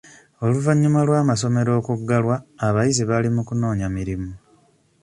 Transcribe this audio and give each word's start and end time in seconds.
Oluvannyuma 0.45 0.99
lw'amasomero 1.07 1.71
okuggalwa, 1.79 2.35
abayizi 2.67 3.03
bali 3.09 3.29
mu 3.35 3.41
kunoonya 3.47 3.87
mirimu. 3.97 4.31